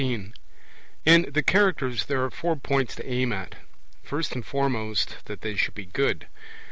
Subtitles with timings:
[0.01, 0.33] 15
[1.05, 3.53] In the Characters there are four points to aim at.
[4.01, 6.25] First and foremost, that they shall be good.